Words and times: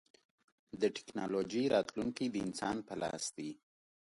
د 0.81 0.83
ټکنالوجۍ 0.95 1.63
راتلونکی 1.75 2.25
د 2.29 2.35
انسان 2.45 2.77
په 2.87 2.93
لاس 3.01 3.23
دی. 3.37 3.49